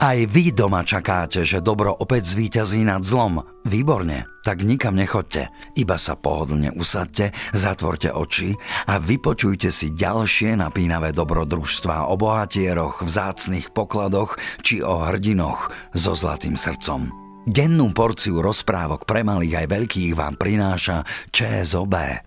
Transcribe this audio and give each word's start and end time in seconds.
Aj 0.00 0.16
vy 0.16 0.48
doma 0.56 0.80
čakáte, 0.80 1.44
že 1.44 1.60
dobro 1.60 1.92
opäť 1.92 2.32
zvíťazí 2.32 2.88
nad 2.88 3.04
zlom. 3.04 3.44
Výborne, 3.68 4.24
tak 4.40 4.64
nikam 4.64 4.96
nechoďte. 4.96 5.52
Iba 5.76 6.00
sa 6.00 6.16
pohodlne 6.16 6.72
usadte, 6.72 7.36
zatvorte 7.52 8.08
oči 8.08 8.56
a 8.88 8.96
vypočujte 8.96 9.68
si 9.68 9.92
ďalšie 9.92 10.56
napínavé 10.56 11.12
dobrodružstvá 11.12 12.08
o 12.08 12.16
bohatieroch, 12.16 13.04
vzácnych 13.04 13.76
pokladoch 13.76 14.40
či 14.64 14.80
o 14.80 15.04
hrdinoch 15.04 15.68
so 15.92 16.16
zlatým 16.16 16.56
srdcom. 16.56 17.12
Dennú 17.44 17.92
porciu 17.92 18.40
rozprávok 18.40 19.04
pre 19.04 19.20
malých 19.20 19.64
aj 19.64 19.66
veľkých 19.68 20.16
vám 20.16 20.40
prináša 20.40 21.04
ČSOB. 21.28 22.24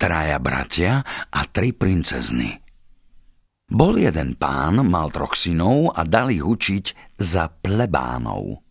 Traja 0.00 0.38
bratia 0.40 1.04
a 1.28 1.44
tri 1.44 1.76
princezny– 1.76 2.56
bol 3.66 3.98
jeden 3.98 4.38
pán, 4.38 4.78
mal 4.86 5.10
troch 5.10 5.34
synov 5.34 5.90
a 5.98 6.06
dal 6.06 6.30
ich 6.30 6.42
učiť 6.42 7.18
za 7.18 7.50
plebánov. 7.50 8.62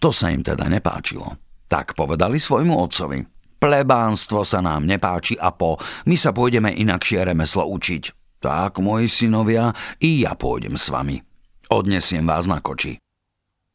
To 0.00 0.08
sa 0.08 0.32
im 0.32 0.40
teda 0.40 0.64
nepáčilo. 0.64 1.36
Tak 1.68 1.92
povedali 1.92 2.40
svojmu 2.40 2.72
otcovi. 2.72 3.20
Plebánstvo 3.60 4.40
sa 4.40 4.64
nám 4.64 4.88
nepáči 4.88 5.36
a 5.36 5.52
po, 5.52 5.76
my 6.08 6.16
sa 6.16 6.32
pôjdeme 6.32 6.72
inakšie 6.72 7.20
remeslo 7.20 7.68
učiť. 7.68 8.16
Tak, 8.40 8.80
moji 8.80 9.04
synovia, 9.12 9.76
i 10.00 10.24
ja 10.24 10.32
pôjdem 10.32 10.80
s 10.80 10.88
vami. 10.88 11.20
Odnesiem 11.68 12.24
vás 12.24 12.48
na 12.48 12.64
koči. 12.64 12.96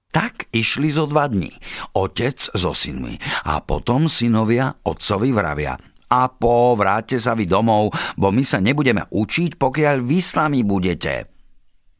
Tak 0.10 0.50
išli 0.50 0.90
zo 0.90 1.06
dva 1.06 1.30
dní, 1.30 1.54
otec 1.94 2.42
so 2.42 2.74
synmi 2.74 3.22
a 3.46 3.62
potom 3.62 4.10
synovia 4.10 4.74
otcovi 4.82 5.30
vravia– 5.30 5.78
a 6.16 6.32
po, 6.32 6.80
vráťte 6.80 7.20
sa 7.20 7.36
vy 7.36 7.44
domov, 7.44 7.92
bo 8.16 8.32
my 8.32 8.44
sa 8.48 8.64
nebudeme 8.64 9.04
učiť, 9.12 9.60
pokiaľ 9.60 9.96
vy 10.00 10.20
s 10.24 10.32
nami 10.40 10.64
budete. 10.64 11.28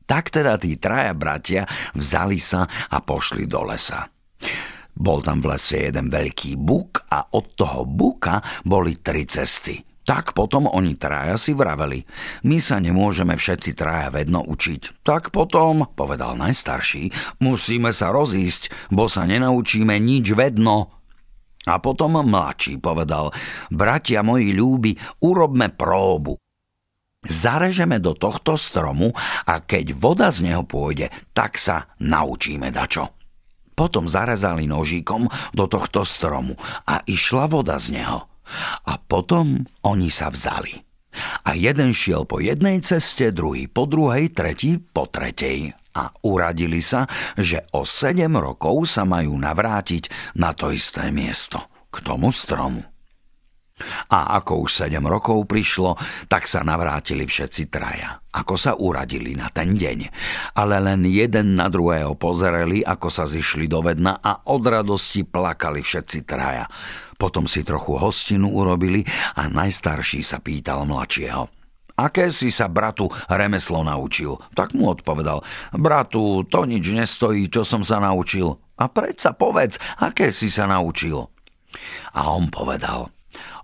Tak 0.08 0.32
teda 0.32 0.56
tí 0.56 0.80
traja 0.80 1.12
bratia 1.12 1.68
vzali 1.92 2.40
sa 2.40 2.64
a 2.64 2.98
pošli 3.04 3.44
do 3.44 3.68
lesa. 3.68 4.08
Bol 4.96 5.20
tam 5.20 5.44
v 5.44 5.52
lese 5.52 5.92
jeden 5.92 6.08
veľký 6.08 6.56
buk 6.56 7.04
a 7.12 7.36
od 7.36 7.60
toho 7.60 7.84
buka 7.84 8.40
boli 8.64 9.04
tri 9.04 9.28
cesty. 9.28 9.84
Tak 10.06 10.38
potom 10.38 10.70
oni 10.70 10.94
traja 11.02 11.34
si 11.34 11.58
vraveli, 11.58 12.06
my 12.46 12.62
sa 12.62 12.78
nemôžeme 12.78 13.34
všetci 13.34 13.74
traja 13.74 14.14
vedno 14.14 14.46
učiť. 14.46 15.02
Tak 15.02 15.34
potom, 15.34 15.90
povedal 15.98 16.38
najstarší, 16.38 17.10
musíme 17.42 17.90
sa 17.90 18.14
rozísť, 18.14 18.94
bo 18.94 19.10
sa 19.10 19.26
nenaučíme 19.26 19.98
nič 19.98 20.38
vedno. 20.38 20.95
A 21.66 21.82
potom 21.82 22.22
mladší 22.22 22.78
povedal, 22.78 23.34
bratia 23.74 24.22
moji 24.22 24.54
ľúbi, 24.54 24.94
urobme 25.26 25.74
próbu. 25.74 26.38
Zarežeme 27.26 27.98
do 27.98 28.14
tohto 28.14 28.54
stromu 28.54 29.10
a 29.50 29.58
keď 29.58 29.98
voda 29.98 30.30
z 30.30 30.46
neho 30.46 30.62
pôjde, 30.62 31.10
tak 31.34 31.58
sa 31.58 31.90
naučíme 31.98 32.70
dačo. 32.70 33.18
Potom 33.74 34.06
zarezali 34.06 34.70
nožíkom 34.70 35.26
do 35.52 35.66
tohto 35.66 36.06
stromu 36.06 36.54
a 36.86 37.02
išla 37.10 37.50
voda 37.50 37.82
z 37.82 37.98
neho. 37.98 38.30
A 38.86 39.02
potom 39.02 39.66
oni 39.82 40.14
sa 40.14 40.30
vzali. 40.30 40.86
A 41.50 41.58
jeden 41.58 41.98
šiel 41.98 42.30
po 42.30 42.38
jednej 42.38 42.86
ceste, 42.86 43.34
druhý 43.34 43.66
po 43.66 43.90
druhej, 43.90 44.30
tretí 44.32 44.78
po 44.78 45.10
tretej 45.10 45.74
a 45.96 46.12
uradili 46.28 46.84
sa, 46.84 47.08
že 47.40 47.64
o 47.72 47.88
sedem 47.88 48.36
rokov 48.36 48.92
sa 48.92 49.08
majú 49.08 49.40
navrátiť 49.40 50.36
na 50.36 50.52
to 50.52 50.70
isté 50.76 51.08
miesto, 51.10 51.64
k 51.88 52.04
tomu 52.04 52.36
stromu. 52.36 52.84
A 54.08 54.40
ako 54.40 54.64
už 54.64 54.88
sedem 54.88 55.04
rokov 55.04 55.44
prišlo, 55.52 56.00
tak 56.32 56.48
sa 56.48 56.64
navrátili 56.64 57.28
všetci 57.28 57.68
traja, 57.68 58.24
ako 58.32 58.56
sa 58.56 58.72
uradili 58.80 59.36
na 59.36 59.52
ten 59.52 59.76
deň. 59.76 60.00
Ale 60.56 60.80
len 60.80 61.04
jeden 61.04 61.60
na 61.60 61.68
druhého 61.68 62.16
pozerali, 62.16 62.88
ako 62.88 63.12
sa 63.12 63.28
zišli 63.28 63.68
do 63.68 63.84
vedna 63.84 64.24
a 64.24 64.48
od 64.48 64.64
radosti 64.64 65.28
plakali 65.28 65.84
všetci 65.84 66.24
traja. 66.24 66.72
Potom 67.20 67.52
si 67.52 67.68
trochu 67.68 68.00
hostinu 68.00 68.56
urobili 68.56 69.04
a 69.36 69.52
najstarší 69.52 70.24
sa 70.24 70.40
pýtal 70.40 70.88
mladšieho– 70.88 71.52
Aké 71.96 72.28
si 72.28 72.52
sa 72.52 72.68
bratu 72.68 73.08
remeslo 73.32 73.80
naučil? 73.80 74.36
Tak 74.52 74.76
mu 74.76 74.92
odpovedal, 74.92 75.40
bratu, 75.72 76.44
to 76.48 76.68
nič 76.68 76.92
nestojí, 76.92 77.48
čo 77.48 77.64
som 77.64 77.88
sa 77.88 78.04
naučil. 78.04 78.60
A 78.76 78.92
predsa 78.92 79.32
povedz, 79.32 79.80
aké 80.04 80.36
si 80.36 80.52
sa 80.52 80.68
naučil? 80.68 81.32
A 82.12 82.36
on 82.36 82.52
povedal, 82.52 83.16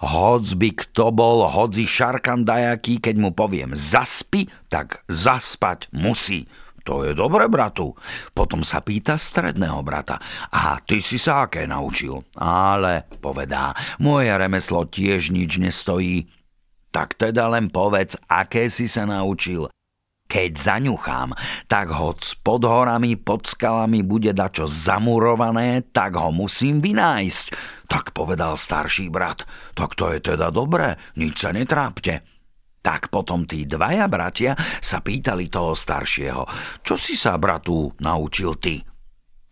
hoc 0.04 0.46
by 0.56 0.70
kto 0.72 1.12
bol 1.12 1.44
hodzi 1.48 1.84
šarkan 1.84 2.48
dajaký, 2.48 3.04
keď 3.04 3.16
mu 3.20 3.30
poviem 3.36 3.76
zaspi, 3.76 4.48
tak 4.72 5.04
zaspať 5.12 5.92
musí. 5.92 6.48
To 6.82 7.06
je 7.06 7.14
dobre, 7.14 7.46
bratu. 7.46 7.94
Potom 8.34 8.66
sa 8.66 8.82
pýta 8.82 9.14
stredného 9.14 9.86
brata. 9.86 10.18
A 10.50 10.82
ty 10.82 10.98
si 10.98 11.22
sa 11.22 11.46
aké 11.46 11.70
naučil? 11.70 12.26
Ale, 12.42 13.06
povedá, 13.22 13.78
moje 14.02 14.34
remeslo 14.34 14.90
tiež 14.90 15.30
nič 15.30 15.62
nestojí. 15.62 16.26
Tak 16.92 17.16
teda 17.16 17.48
len 17.48 17.72
povedz, 17.72 18.20
aké 18.28 18.68
si 18.68 18.92
sa 18.92 19.08
naučil. 19.08 19.72
Keď 20.32 20.52
zaňuchám, 20.56 21.36
tak 21.68 21.92
hoď 21.92 22.40
pod 22.40 22.64
horami, 22.64 23.20
pod 23.20 23.52
skalami 23.52 24.00
bude 24.00 24.32
dačo 24.32 24.64
zamurované, 24.64 25.84
tak 25.92 26.16
ho 26.16 26.32
musím 26.32 26.80
vynájsť. 26.80 27.46
Tak 27.92 28.16
povedal 28.16 28.56
starší 28.56 29.12
brat. 29.12 29.44
Tak 29.76 30.00
to 30.00 30.08
je 30.16 30.24
teda 30.24 30.48
dobré, 30.48 30.96
nič 31.20 31.44
sa 31.44 31.52
netrápte. 31.52 32.24
Tak 32.80 33.12
potom 33.12 33.44
tí 33.44 33.68
dvaja 33.68 34.08
bratia 34.08 34.56
sa 34.80 35.04
pýtali 35.04 35.52
toho 35.52 35.76
staršieho, 35.76 36.48
čo 36.80 36.96
si 36.96 37.20
sa, 37.20 37.36
bratu, 37.36 37.92
naučil 38.00 38.56
ty? 38.56 38.80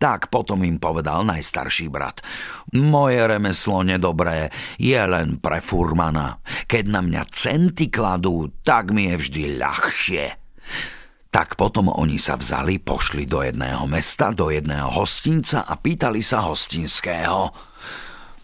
Tak 0.00 0.32
potom 0.32 0.64
im 0.64 0.80
povedal 0.80 1.28
najstarší 1.28 1.92
brat. 1.92 2.24
Moje 2.72 3.20
remeslo 3.20 3.84
nedobré 3.84 4.48
je 4.80 4.96
len 4.96 5.36
pre 5.36 5.60
furmana. 5.60 6.40
Keď 6.64 6.84
na 6.88 7.04
mňa 7.04 7.22
centy 7.28 7.92
kladú, 7.92 8.48
tak 8.64 8.96
mi 8.96 9.12
je 9.12 9.20
vždy 9.20 9.42
ľahšie. 9.60 10.24
Tak 11.28 11.60
potom 11.60 11.92
oni 11.92 12.16
sa 12.16 12.40
vzali, 12.40 12.80
pošli 12.80 13.28
do 13.28 13.44
jedného 13.44 13.84
mesta, 13.84 14.32
do 14.32 14.48
jedného 14.48 14.88
hostinca 14.88 15.68
a 15.68 15.76
pýtali 15.76 16.24
sa 16.24 16.48
hostinského. 16.48 17.52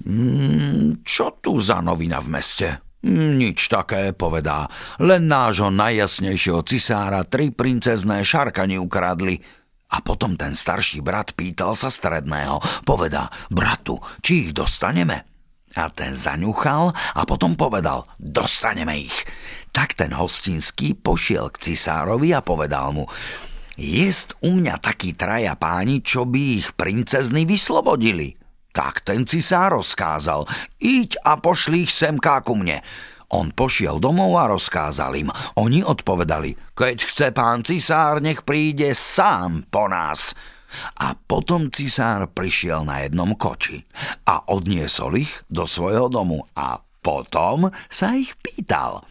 Mm, 0.04 1.00
čo 1.02 1.40
tu 1.40 1.56
za 1.56 1.80
novina 1.80 2.20
v 2.20 2.36
meste? 2.36 2.68
Nič 3.06 3.72
také, 3.72 4.12
povedá. 4.12 4.68
Len 5.00 5.24
nášho 5.24 5.72
najjasnejšieho 5.72 6.60
cisára 6.68 7.24
tri 7.24 7.48
princezné 7.48 8.20
šarkani 8.20 8.76
ukradli. 8.76 9.40
A 9.86 10.02
potom 10.02 10.34
ten 10.34 10.58
starší 10.58 10.98
brat 10.98 11.38
pýtal 11.38 11.78
sa 11.78 11.92
stredného. 11.92 12.58
Povedá, 12.82 13.30
bratu, 13.46 14.02
či 14.18 14.48
ich 14.48 14.50
dostaneme? 14.50 15.22
A 15.76 15.92
ten 15.92 16.16
zaňuchal 16.16 16.90
a 16.90 17.22
potom 17.28 17.52
povedal, 17.54 18.08
dostaneme 18.16 18.96
ich. 18.96 19.14
Tak 19.70 19.92
ten 19.92 20.16
hostinský 20.16 20.96
pošiel 20.96 21.52
k 21.52 21.70
cisárovi 21.70 22.32
a 22.32 22.40
povedal 22.40 22.96
mu, 22.96 23.04
jest 23.76 24.40
u 24.40 24.56
mňa 24.56 24.80
takí 24.80 25.12
traja 25.12 25.52
páni, 25.52 26.00
čo 26.00 26.24
by 26.24 26.42
ich 26.64 26.72
princezny 26.72 27.44
vyslobodili. 27.44 28.32
Tak 28.72 29.04
ten 29.04 29.28
cisár 29.28 29.76
rozkázal, 29.76 30.48
iď 30.80 31.20
a 31.20 31.36
pošli 31.36 31.84
ich 31.84 31.92
semká 31.92 32.40
ku 32.40 32.56
mne. 32.56 32.80
On 33.34 33.50
pošiel 33.50 33.98
domov 33.98 34.38
a 34.38 34.50
rozkázal 34.54 35.12
im. 35.18 35.30
Oni 35.58 35.82
odpovedali, 35.82 36.76
keď 36.78 36.96
chce 37.02 37.26
pán 37.34 37.66
cisár, 37.66 38.22
nech 38.22 38.46
príde 38.46 38.94
sám 38.94 39.66
po 39.66 39.90
nás. 39.90 40.30
A 41.02 41.14
potom 41.14 41.72
cisár 41.72 42.30
prišiel 42.30 42.86
na 42.86 43.02
jednom 43.02 43.34
koči 43.34 43.82
a 44.28 44.46
odniesol 44.52 45.18
ich 45.18 45.32
do 45.50 45.64
svojho 45.66 46.06
domu 46.06 46.42
a 46.54 46.78
potom 47.02 47.70
sa 47.90 48.14
ich 48.14 48.34
pýtal– 48.38 49.02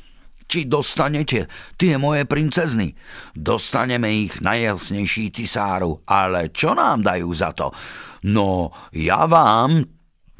či 0.45 0.69
dostanete 0.69 1.49
tie 1.75 1.97
moje 1.97 2.29
princezny. 2.29 2.93
Dostaneme 3.33 4.13
ich 4.13 4.39
najjasnejší 4.39 5.33
cisáru, 5.33 6.05
ale 6.05 6.53
čo 6.53 6.77
nám 6.77 7.01
dajú 7.01 7.29
za 7.33 7.51
to? 7.51 7.73
No, 8.29 8.69
ja 8.93 9.25
vám, 9.25 9.85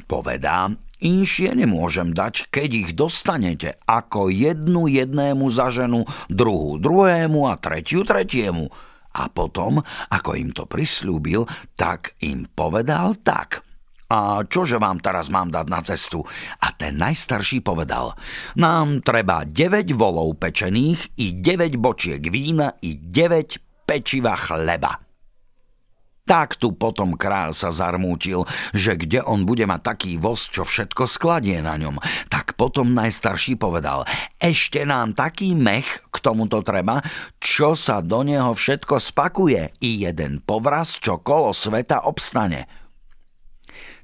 povedám, 0.06 0.78
inšie 1.06 1.54
nemôžem 1.54 2.10
dať, 2.10 2.50
keď 2.50 2.70
ich 2.74 2.90
dostanete 2.98 3.78
ako 3.86 4.26
jednu 4.26 4.90
jednému 4.90 5.46
za 5.54 5.70
ženu, 5.70 6.02
druhú 6.26 6.82
druhému 6.82 7.46
a 7.46 7.54
tretiu 7.54 8.02
tretiemu. 8.02 8.66
A 9.16 9.30
potom, 9.30 9.80
ako 10.10 10.30
im 10.34 10.50
to 10.50 10.66
prislúbil, 10.66 11.46
tak 11.78 12.18
im 12.20 12.50
povedal 12.50 13.14
tak– 13.22 13.48
a 14.06 14.46
čože 14.46 14.78
vám 14.78 15.02
teraz 15.02 15.34
mám 15.34 15.50
dať 15.50 15.66
na 15.66 15.82
cestu? 15.82 16.22
A 16.62 16.70
ten 16.70 16.94
najstarší 16.94 17.58
povedal, 17.58 18.14
nám 18.54 19.02
treba 19.02 19.42
9 19.42 19.90
volov 19.98 20.38
pečených 20.38 21.18
i 21.18 21.34
9 21.34 21.74
bočiek 21.74 22.22
vína 22.30 22.78
i 22.86 22.94
9 22.94 23.82
pečiva 23.82 24.38
chleba. 24.38 25.05
Tak 26.26 26.58
tu 26.58 26.74
potom 26.74 27.14
král 27.14 27.54
sa 27.54 27.70
zarmútil, 27.70 28.42
že 28.74 28.98
kde 28.98 29.22
on 29.22 29.46
bude 29.46 29.62
mať 29.62 29.94
taký 29.94 30.12
voz, 30.18 30.50
čo 30.50 30.66
všetko 30.66 31.06
skladie 31.06 31.62
na 31.62 31.78
ňom. 31.78 32.02
Tak 32.26 32.58
potom 32.58 32.90
najstarší 32.98 33.54
povedal, 33.54 34.02
ešte 34.42 34.82
nám 34.82 35.14
taký 35.14 35.54
mech 35.54 36.02
k 36.10 36.16
tomuto 36.18 36.66
treba, 36.66 36.98
čo 37.38 37.78
sa 37.78 38.02
do 38.02 38.26
neho 38.26 38.50
všetko 38.50 38.98
spakuje 38.98 39.78
i 39.78 40.02
jeden 40.02 40.42
povraz, 40.42 40.98
čo 40.98 41.22
kolo 41.22 41.54
sveta 41.54 42.10
obstane. 42.10 42.85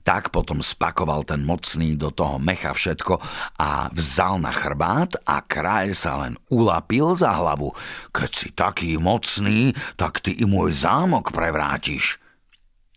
Tak 0.02 0.34
potom 0.34 0.58
spakoval 0.58 1.22
ten 1.22 1.46
mocný 1.46 1.94
do 1.94 2.10
toho 2.10 2.42
mecha 2.42 2.74
všetko 2.74 3.22
a 3.58 3.86
vzal 3.94 4.42
na 4.42 4.50
chrbát 4.50 5.14
a 5.22 5.38
kráľ 5.46 5.94
sa 5.94 6.26
len 6.26 6.34
ulapil 6.50 7.14
za 7.14 7.30
hlavu. 7.38 7.70
Keď 8.10 8.30
si 8.34 8.48
taký 8.50 8.98
mocný, 8.98 9.70
tak 9.94 10.18
ty 10.18 10.34
i 10.34 10.44
môj 10.46 10.74
zámok 10.74 11.30
prevrátiš. 11.30 12.18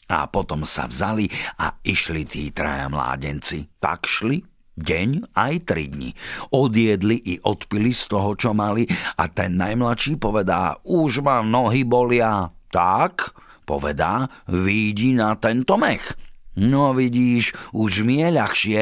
A 0.06 0.30
potom 0.30 0.66
sa 0.66 0.86
vzali 0.86 1.30
a 1.62 1.78
išli 1.82 2.26
tí 2.26 2.50
traja 2.50 2.90
mládenci. 2.90 3.70
Tak 3.82 4.06
šli 4.06 4.42
deň 4.76 5.34
aj 5.34 5.54
tri 5.66 5.88
dni. 5.88 6.12
Odjedli 6.52 7.18
i 7.22 7.36
odpili 7.42 7.96
z 7.96 8.12
toho, 8.12 8.36
čo 8.38 8.52
mali 8.52 8.86
a 9.18 9.26
ten 9.32 9.56
najmladší 9.56 10.20
povedá, 10.20 10.78
už 10.84 11.24
ma 11.24 11.42
nohy 11.42 11.88
bolia. 11.88 12.52
Tak, 12.70 13.34
povedá, 13.64 14.28
vidí 14.52 15.16
na 15.16 15.34
tento 15.40 15.80
mech. 15.80 16.25
No 16.56 16.96
vidíš, 16.96 17.52
už 17.76 18.08
mi 18.08 18.24
je 18.24 18.30
ľahšie. 18.32 18.82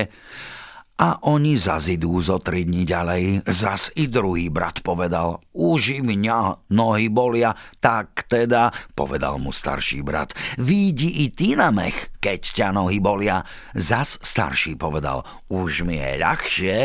A 0.94 1.18
oni 1.26 1.58
zas 1.58 1.90
idú 1.90 2.22
zo 2.22 2.38
tri 2.38 2.70
dní 2.70 2.86
ďalej. 2.86 3.50
Zas 3.50 3.90
i 3.98 4.06
druhý 4.06 4.54
brat 4.54 4.86
povedal, 4.86 5.42
už 5.58 5.98
i 5.98 6.00
mňa 6.06 6.70
nohy 6.70 7.10
bolia, 7.10 7.58
tak 7.82 8.30
teda, 8.30 8.70
povedal 8.94 9.42
mu 9.42 9.50
starší 9.50 10.06
brat, 10.06 10.38
výjdi 10.62 11.26
i 11.26 11.34
ty 11.34 11.58
na 11.58 11.74
mech, 11.74 12.14
keď 12.22 12.42
ťa 12.46 12.68
nohy 12.78 13.02
bolia. 13.02 13.42
Zas 13.74 14.22
starší 14.22 14.78
povedal, 14.78 15.26
už 15.50 15.82
mi 15.82 15.98
je 15.98 16.12
ľahšie. 16.22 16.76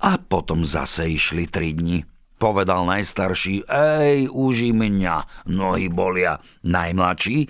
A 0.00 0.10
potom 0.16 0.64
zase 0.64 1.12
išli 1.12 1.44
tri 1.44 1.76
dni. 1.76 2.08
Povedal 2.40 2.88
najstarší, 2.88 3.68
ej, 3.68 4.32
už 4.32 4.54
i 4.64 4.72
mňa 4.72 5.46
nohy 5.52 5.92
bolia. 5.92 6.40
Najmladší, 6.64 7.46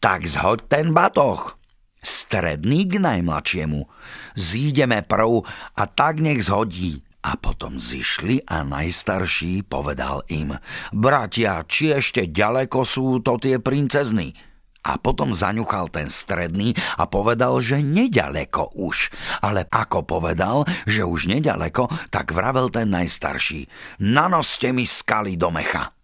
tak 0.00 0.24
zhoď 0.24 0.72
ten 0.72 0.90
batoh 0.96 1.60
stredný 2.04 2.86
k 2.86 3.00
najmladšiemu. 3.00 3.88
Zídeme 4.36 5.00
prv 5.02 5.42
a 5.74 5.82
tak 5.88 6.20
nech 6.20 6.44
zhodí. 6.44 7.02
A 7.24 7.40
potom 7.40 7.80
zišli 7.80 8.44
a 8.44 8.68
najstarší 8.68 9.64
povedal 9.64 10.28
im, 10.28 10.60
bratia, 10.92 11.64
či 11.64 11.96
ešte 11.96 12.28
ďaleko 12.28 12.84
sú 12.84 13.24
to 13.24 13.40
tie 13.40 13.56
princezny? 13.56 14.36
A 14.84 15.00
potom 15.00 15.32
zaňuchal 15.32 15.88
ten 15.88 16.12
stredný 16.12 16.76
a 17.00 17.08
povedal, 17.08 17.56
že 17.64 17.80
nedaleko 17.80 18.76
už. 18.76 19.08
Ale 19.40 19.64
ako 19.72 20.04
povedal, 20.04 20.68
že 20.84 21.08
už 21.08 21.32
nedaleko, 21.32 21.88
tak 22.12 22.36
vravel 22.36 22.68
ten 22.68 22.92
najstarší. 22.92 23.64
Nanoste 24.04 24.76
mi 24.76 24.84
skaly 24.84 25.40
do 25.40 25.48
mecha. 25.48 25.96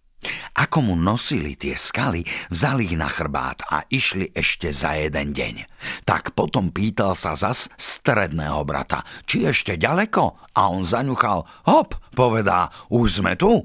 Ako 0.56 0.84
mu 0.84 0.94
nosili 0.96 1.56
tie 1.56 1.72
skaly, 1.76 2.20
vzali 2.52 2.93
ich 2.93 2.96
na 3.00 3.08
chrbát 3.08 3.64
a 3.72 3.88
išli 3.88 4.28
ešte 4.37 4.69
za 4.69 4.93
jeden 4.93 5.32
deň. 5.32 5.55
Tak 6.05 6.37
potom 6.37 6.69
pýtal 6.69 7.17
sa 7.17 7.32
zas 7.32 7.72
stredného 7.81 8.61
brata, 8.69 9.00
či 9.25 9.49
ešte 9.49 9.81
ďaleko? 9.81 10.52
A 10.52 10.69
on 10.69 10.84
zaňuchal, 10.84 11.49
hop, 11.64 11.96
povedá, 12.12 12.69
už 12.93 13.25
sme 13.25 13.34
tu. 13.40 13.64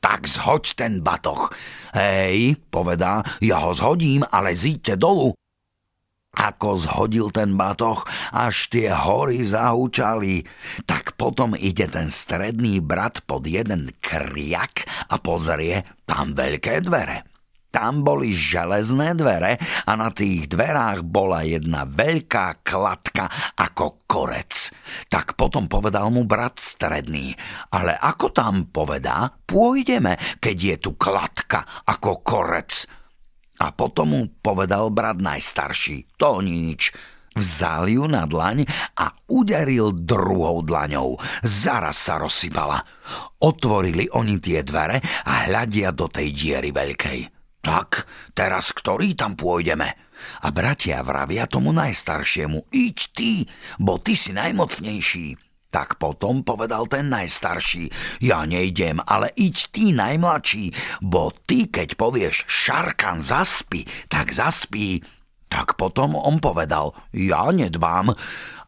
Tak 0.00 0.24
zhoď 0.24 0.64
ten 0.78 0.92
batoch. 1.04 1.52
Hej, 1.92 2.56
povedá, 2.72 3.20
ja 3.44 3.60
ho 3.60 3.76
zhodím, 3.76 4.24
ale 4.24 4.56
zíďte 4.56 4.96
dolu. 4.96 5.36
Ako 6.30 6.78
zhodil 6.78 7.34
ten 7.34 7.58
batoh, 7.58 8.06
až 8.30 8.70
tie 8.70 8.94
hory 8.94 9.42
zahúčali. 9.42 10.46
Tak 10.86 11.18
potom 11.18 11.58
ide 11.58 11.90
ten 11.90 12.06
stredný 12.06 12.78
brat 12.78 13.26
pod 13.26 13.50
jeden 13.50 13.90
kriak 13.98 14.86
a 15.10 15.18
pozrie 15.18 15.82
tam 16.06 16.30
veľké 16.38 16.86
dvere. 16.86 17.26
Tam 17.70 18.02
boli 18.02 18.34
železné 18.34 19.14
dvere 19.14 19.54
a 19.86 19.94
na 19.94 20.10
tých 20.10 20.50
dverách 20.50 21.06
bola 21.06 21.46
jedna 21.46 21.86
veľká 21.86 22.66
kladka 22.66 23.30
ako 23.54 24.02
korec. 24.10 24.74
Tak 25.06 25.38
potom 25.38 25.70
povedal 25.70 26.10
mu 26.10 26.26
brat 26.26 26.58
stredný, 26.58 27.30
ale 27.70 27.94
ako 27.94 28.34
tam 28.34 28.66
povedá, 28.74 29.30
pôjdeme, 29.46 30.18
keď 30.42 30.56
je 30.58 30.76
tu 30.82 30.90
kladka 30.98 31.62
ako 31.86 32.26
korec. 32.26 32.90
A 33.60 33.76
potom 33.76 34.16
mu 34.16 34.22
povedal 34.40 34.88
brat 34.88 35.20
najstarší, 35.20 36.16
to 36.16 36.40
nič. 36.40 36.96
Vzal 37.30 37.86
ju 37.86 38.04
na 38.10 38.26
dlaň 38.26 38.66
a 38.98 39.14
uderil 39.30 39.94
druhou 39.94 40.66
dlaňou. 40.66 41.14
Zaraz 41.46 42.02
sa 42.02 42.18
rozsypala. 42.18 42.82
Otvorili 43.38 44.10
oni 44.10 44.42
tie 44.42 44.66
dvere 44.66 44.98
a 45.28 45.46
hľadia 45.46 45.94
do 45.94 46.10
tej 46.10 46.34
diery 46.34 46.74
veľkej. 46.74 47.20
Tak, 47.60 48.08
teraz 48.34 48.74
ktorý 48.74 49.14
tam 49.14 49.38
pôjdeme? 49.38 49.88
A 50.42 50.48
bratia 50.52 51.00
vravia 51.04 51.46
tomu 51.46 51.70
najstaršiemu, 51.72 52.68
iď 52.72 52.96
ty, 53.14 53.32
bo 53.78 54.00
ty 54.00 54.16
si 54.16 54.32
najmocnejší. 54.32 55.49
Tak 55.70 56.02
potom 56.02 56.42
povedal 56.42 56.90
ten 56.90 57.06
najstarší, 57.06 57.94
ja 58.26 58.42
nejdem, 58.42 58.98
ale 59.06 59.30
iď 59.38 59.56
ty 59.70 59.94
najmladší, 59.94 60.74
bo 60.98 61.30
ty, 61.46 61.70
keď 61.70 61.94
povieš 61.94 62.50
šarkan 62.50 63.22
zaspi, 63.22 63.86
tak 64.10 64.34
zaspí. 64.34 64.98
Tak 65.50 65.78
potom 65.78 66.18
on 66.18 66.42
povedal, 66.42 66.94
ja 67.14 67.50
nedbám. 67.50 68.14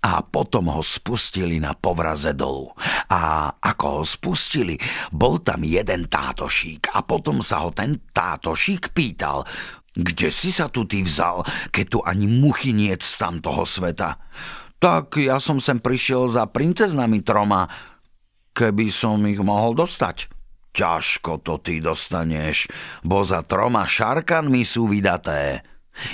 A 0.03 0.19
potom 0.27 0.67
ho 0.67 0.83
spustili 0.83 1.63
na 1.63 1.79
povraze 1.79 2.35
dolu. 2.35 2.75
A 3.07 3.55
ako 3.55 4.03
ho 4.03 4.05
spustili, 4.07 4.75
bol 5.15 5.39
tam 5.39 5.63
jeden 5.63 6.11
tátošík. 6.11 6.91
A 6.91 7.07
potom 7.07 7.39
sa 7.39 7.63
ho 7.63 7.71
ten 7.71 8.03
tátošík 8.11 8.91
pýtal, 8.91 9.47
kde 9.95 10.35
si 10.35 10.51
sa 10.51 10.67
tu 10.67 10.91
ty 10.91 11.07
vzal, 11.07 11.47
keď 11.71 11.85
tu 11.87 11.99
ani 12.03 12.27
muchy 12.27 12.75
niet 12.75 12.99
z 12.99 13.15
tamtoho 13.15 13.63
sveta? 13.63 14.19
Tak 14.83 15.15
ja 15.23 15.39
som 15.39 15.63
sem 15.63 15.79
prišiel 15.79 16.27
za 16.27 16.51
princeznami 16.51 17.23
troma, 17.23 17.71
keby 18.51 18.91
som 18.91 19.23
ich 19.31 19.39
mohol 19.39 19.79
dostať. 19.79 20.27
Ťažko 20.75 21.39
to 21.47 21.63
ty 21.63 21.79
dostaneš, 21.79 22.67
bo 23.07 23.23
za 23.23 23.47
troma 23.47 23.87
šarkanmi 23.87 24.67
sú 24.67 24.91
vydaté. 24.91 25.63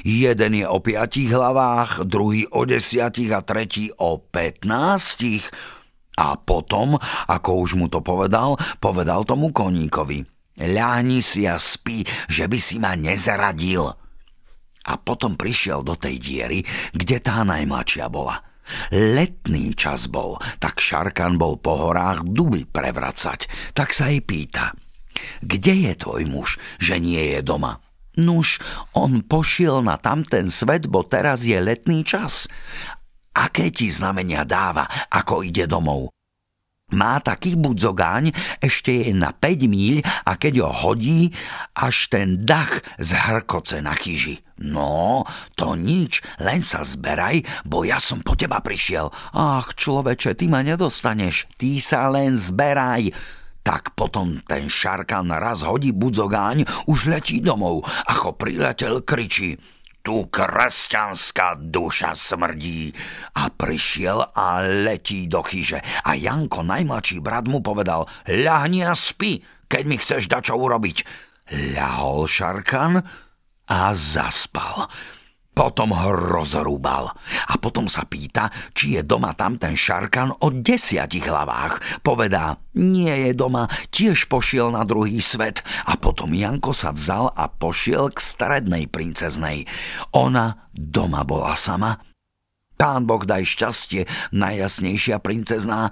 Jeden 0.04 0.52
je 0.58 0.66
o 0.68 0.84
piatich 0.84 1.32
hlavách, 1.32 2.04
druhý 2.04 2.44
o 2.52 2.68
desiatich 2.68 3.32
a 3.32 3.40
tretí 3.40 3.88
o 3.96 4.20
petnástich. 4.20 5.48
A 6.20 6.36
potom, 6.36 7.00
ako 7.24 7.50
už 7.64 7.78
mu 7.78 7.88
to 7.88 8.04
povedal, 8.04 8.60
povedal 8.84 9.24
tomu 9.24 9.48
koníkovi. 9.48 10.28
Ľahni 10.60 11.24
si 11.24 11.48
a 11.48 11.56
spí, 11.56 12.04
že 12.28 12.50
by 12.50 12.58
si 12.60 12.76
ma 12.82 12.98
nezradil. 12.98 13.86
A 14.84 14.92
potom 15.00 15.40
prišiel 15.40 15.80
do 15.80 15.96
tej 15.96 16.20
diery, 16.20 16.60
kde 16.92 17.16
tá 17.22 17.46
najmladšia 17.48 18.10
bola. 18.12 18.47
Letný 18.92 19.72
čas 19.74 20.08
bol, 20.10 20.36
tak 20.58 20.82
Šarkan 20.82 21.36
bol 21.40 21.60
po 21.60 21.88
horách 21.88 22.24
duby 22.24 22.64
prevracať, 22.68 23.72
tak 23.72 23.94
sa 23.94 24.10
jej 24.12 24.20
pýta. 24.20 24.72
Kde 25.42 25.90
je 25.90 25.92
tvoj 25.98 26.22
muž, 26.26 26.48
že 26.78 26.98
nie 26.98 27.36
je 27.36 27.40
doma? 27.42 27.82
Nuž, 28.18 28.58
on 28.98 29.22
pošiel 29.22 29.78
na 29.86 29.94
tamten 29.94 30.50
svet, 30.50 30.90
bo 30.90 31.06
teraz 31.06 31.46
je 31.46 31.54
letný 31.54 32.02
čas. 32.02 32.50
Aké 33.30 33.70
ti 33.70 33.86
znamenia 33.86 34.42
dáva, 34.42 34.90
ako 35.06 35.46
ide 35.46 35.70
domov? 35.70 36.10
Má 36.88 37.20
taký 37.20 37.52
budzogáň, 37.52 38.32
ešte 38.64 39.04
je 39.04 39.12
na 39.12 39.36
5 39.36 39.68
míľ 39.68 40.00
a 40.24 40.40
keď 40.40 40.64
ho 40.64 40.72
hodí, 40.72 41.36
až 41.76 42.08
ten 42.08 42.48
dach 42.48 42.80
z 42.96 43.12
hrkoce 43.12 43.84
na 43.84 43.92
chyži. 43.92 44.40
No, 44.58 45.28
to 45.52 45.76
nič, 45.76 46.24
len 46.40 46.64
sa 46.64 46.82
zberaj, 46.88 47.44
bo 47.68 47.84
ja 47.84 48.00
som 48.00 48.24
po 48.24 48.34
teba 48.34 48.64
prišiel. 48.64 49.12
Ach, 49.36 49.76
človeče, 49.76 50.32
ty 50.34 50.48
ma 50.48 50.64
nedostaneš, 50.64 51.44
ty 51.60 51.76
sa 51.76 52.08
len 52.08 52.40
zberaj. 52.40 53.12
Tak 53.60 53.92
potom 53.92 54.40
ten 54.48 54.72
šarkan 54.72 55.28
raz 55.36 55.60
hodí 55.68 55.92
budzogáň, 55.92 56.64
už 56.88 57.12
letí 57.12 57.44
domov, 57.44 57.84
ako 58.08 58.32
priletel 58.32 59.04
kričí. 59.04 59.60
Tu 60.02 60.30
kresťanská 60.30 61.58
duša 61.68 62.14
smrdí. 62.16 62.94
A 63.36 63.52
prišiel 63.52 64.22
a 64.32 64.64
letí 64.64 65.28
do 65.28 65.44
chyže. 65.44 65.82
A 66.06 66.16
Janko, 66.16 66.64
najmladší 66.64 67.20
brat, 67.20 67.44
mu 67.50 67.60
povedal, 67.60 68.08
ľahni 68.26 68.86
a 68.86 68.96
spi, 68.96 69.42
keď 69.68 69.82
mi 69.84 69.96
chceš 70.00 70.30
dať 70.30 70.52
čo 70.52 70.54
urobiť. 70.56 70.96
Ľahol 71.76 72.28
Šarkan 72.28 72.92
a 73.68 73.80
zaspal. 73.92 74.88
Potom 75.58 75.90
ho 75.90 76.14
rozrúbal. 76.14 77.10
A 77.50 77.58
potom 77.58 77.90
sa 77.90 78.06
pýta, 78.06 78.46
či 78.78 78.94
je 78.94 79.02
doma 79.02 79.34
tam 79.34 79.58
ten 79.58 79.74
šarkan 79.74 80.38
o 80.38 80.54
desiatich 80.54 81.26
hlavách. 81.26 81.98
Povedá, 82.06 82.62
nie 82.78 83.10
je 83.26 83.34
doma, 83.34 83.66
tiež 83.90 84.30
pošiel 84.30 84.70
na 84.70 84.86
druhý 84.86 85.18
svet. 85.18 85.66
A 85.90 85.98
potom 85.98 86.30
Janko 86.30 86.70
sa 86.70 86.94
vzal 86.94 87.34
a 87.34 87.50
pošiel 87.50 88.14
k 88.14 88.22
strednej 88.22 88.86
princeznej. 88.86 89.66
Ona 90.14 90.70
doma 90.70 91.26
bola 91.26 91.58
sama. 91.58 91.98
Pán 92.78 93.10
Boh 93.10 93.26
daj 93.26 93.42
šťastie, 93.42 94.06
najjasnejšia 94.30 95.18
princezná. 95.18 95.90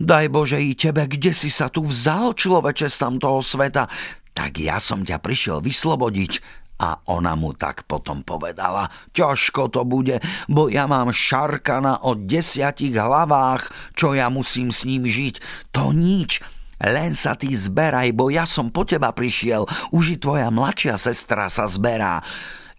Daj 0.00 0.32
Bože 0.32 0.56
i 0.56 0.72
tebe, 0.72 1.04
kde 1.04 1.36
si 1.36 1.52
sa 1.52 1.68
tu 1.68 1.84
vzal, 1.84 2.32
človeče, 2.32 2.88
z 2.88 2.96
tamtoho 2.96 3.44
sveta? 3.44 3.92
Tak 4.32 4.56
ja 4.56 4.80
som 4.80 5.04
ťa 5.04 5.20
prišiel 5.20 5.60
vyslobodiť, 5.60 6.61
a 6.82 6.98
ona 7.14 7.38
mu 7.38 7.54
tak 7.54 7.86
potom 7.86 8.26
povedala, 8.26 8.90
ťažko 9.14 9.70
to 9.70 9.86
bude, 9.86 10.18
bo 10.50 10.66
ja 10.66 10.90
mám 10.90 11.14
šarkana 11.14 12.02
o 12.02 12.18
desiatich 12.18 12.98
hlavách, 12.98 13.94
čo 13.94 14.18
ja 14.18 14.26
musím 14.26 14.74
s 14.74 14.82
ním 14.82 15.06
žiť. 15.06 15.38
To 15.70 15.94
nič, 15.94 16.42
len 16.82 17.14
sa 17.14 17.38
ty 17.38 17.54
zberaj, 17.54 18.10
bo 18.10 18.34
ja 18.34 18.42
som 18.42 18.74
po 18.74 18.82
teba 18.82 19.14
prišiel, 19.14 19.62
už 19.94 20.04
i 20.08 20.16
tvoja 20.18 20.50
mladšia 20.50 20.98
sestra 20.98 21.46
sa 21.46 21.70
zberá. 21.70 22.18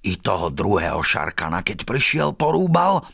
I 0.04 0.20
toho 0.20 0.52
druhého 0.52 1.00
šarkana, 1.00 1.64
keď 1.64 1.88
prišiel, 1.88 2.36
porúbal 2.36 3.08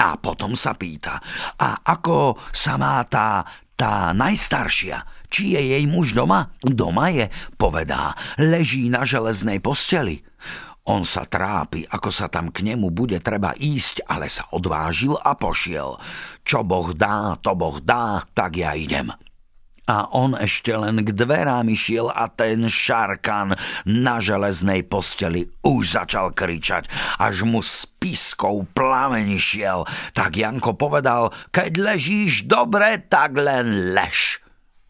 a 0.00 0.16
potom 0.16 0.56
sa 0.56 0.72
pýta, 0.72 1.20
a 1.60 1.84
ako 1.84 2.40
sa 2.48 2.80
má 2.80 3.04
tá, 3.04 3.44
tá 3.80 4.12
najstaršia, 4.12 5.08
či 5.32 5.56
je 5.56 5.72
jej 5.72 5.84
muž 5.88 6.12
doma? 6.12 6.52
Doma 6.60 7.08
je, 7.08 7.32
povedá, 7.56 8.12
leží 8.36 8.92
na 8.92 9.08
železnej 9.08 9.56
posteli. 9.64 10.20
On 10.84 11.00
sa 11.00 11.24
trápi, 11.24 11.88
ako 11.88 12.12
sa 12.12 12.28
tam 12.28 12.52
k 12.52 12.60
nemu 12.60 12.92
bude 12.92 13.16
treba 13.24 13.56
ísť, 13.56 14.04
ale 14.04 14.28
sa 14.28 14.52
odvážil 14.52 15.16
a 15.16 15.32
pošiel. 15.32 15.96
Čo 16.44 16.60
Boh 16.60 16.92
dá, 16.92 17.40
to 17.40 17.56
Boh 17.56 17.80
dá, 17.80 18.20
tak 18.36 18.60
ja 18.60 18.76
idem. 18.76 19.08
A 19.90 20.06
on 20.14 20.38
ešte 20.38 20.70
len 20.70 21.02
k 21.02 21.10
dverám 21.10 21.66
išiel 21.66 22.14
a 22.14 22.30
ten 22.30 22.70
šarkan 22.70 23.58
na 23.90 24.22
železnej 24.22 24.86
posteli 24.86 25.50
už 25.66 25.98
začal 25.98 26.30
kričať, 26.30 26.86
až 27.18 27.42
mu 27.42 27.58
s 27.58 27.90
piskou 27.98 28.70
plameň 28.70 29.34
šiel. 29.34 29.82
Tak 30.14 30.38
Janko 30.38 30.78
povedal, 30.78 31.34
keď 31.50 31.90
ležíš 31.90 32.46
dobre, 32.46 33.02
tak 33.10 33.34
len 33.34 33.90
lež 33.90 34.38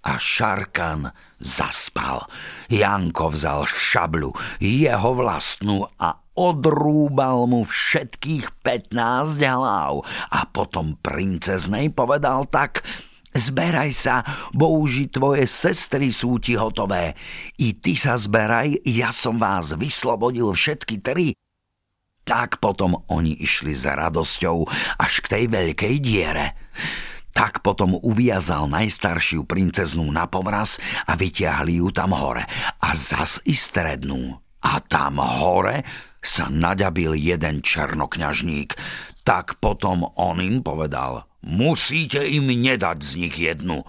a 0.04 0.20
Šarkan 0.20 1.12
zaspal. 1.40 2.28
Janko 2.68 3.32
vzal 3.32 3.64
šablu, 3.64 4.36
jeho 4.60 5.10
vlastnú 5.16 5.88
a 5.96 6.20
odrúbal 6.36 7.48
mu 7.48 7.64
všetkých 7.64 8.64
15 8.64 9.40
hlav 9.44 10.04
a 10.28 10.40
potom 10.48 10.96
princeznej 11.00 11.92
povedal 11.92 12.48
tak 12.48 12.84
Zberaj 13.30 13.90
sa, 13.94 14.26
bo 14.50 14.74
už 14.82 15.14
tvoje 15.14 15.46
sestry 15.46 16.10
sú 16.10 16.42
ti 16.42 16.58
hotové. 16.58 17.14
I 17.62 17.78
ty 17.78 17.94
sa 17.94 18.18
zberaj, 18.18 18.82
ja 18.82 19.14
som 19.14 19.38
vás 19.38 19.78
vyslobodil 19.78 20.50
všetky 20.50 20.98
tri. 20.98 21.38
Tak 22.26 22.58
potom 22.58 23.06
oni 23.06 23.38
išli 23.38 23.70
s 23.70 23.86
radosťou 23.86 24.66
až 24.98 25.12
k 25.22 25.26
tej 25.30 25.44
veľkej 25.46 25.94
diere. 26.02 26.58
Tak 27.30 27.62
potom 27.62 27.94
uviazal 28.02 28.66
najstaršiu 28.66 29.46
princeznú 29.46 30.10
na 30.10 30.26
povraz 30.26 30.82
a 31.06 31.14
vyťahli 31.14 31.78
ju 31.78 31.94
tam 31.94 32.10
hore. 32.10 32.42
A 32.82 32.88
zas 32.98 33.38
i 33.46 33.54
strednú. 33.54 34.42
A 34.60 34.82
tam 34.82 35.22
hore 35.22 35.86
sa 36.18 36.50
naďabil 36.50 37.14
jeden 37.14 37.62
černokňažník. 37.62 38.74
Tak 39.22 39.62
potom 39.62 40.10
on 40.18 40.42
im 40.42 40.60
povedal, 40.60 41.29
musíte 41.44 42.24
im 42.24 42.48
nedať 42.48 42.98
z 43.00 43.12
nich 43.16 43.36
jednu. 43.36 43.84